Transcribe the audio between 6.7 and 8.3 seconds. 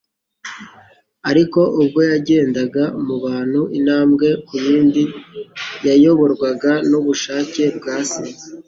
n’ubushake bwa Se